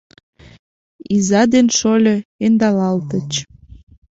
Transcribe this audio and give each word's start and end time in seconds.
Иза 1.15 1.41
ден 1.51 1.67
шольо 1.77 2.15
ӧндалалтыч. 2.45 3.31